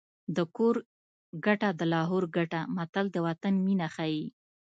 [0.35, 0.75] د کور
[1.45, 4.25] ګټه د لاهور ګټه متل د وطن مینه ښيي